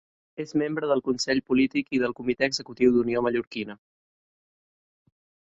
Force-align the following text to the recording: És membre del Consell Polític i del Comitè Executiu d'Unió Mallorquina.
És 0.43 0.51
membre 0.61 0.87
del 0.91 1.03
Consell 1.07 1.41
Polític 1.49 1.91
i 1.97 1.99
del 2.05 2.15
Comitè 2.21 2.49
Executiu 2.53 2.95
d'Unió 2.97 3.23
Mallorquina. 3.27 3.79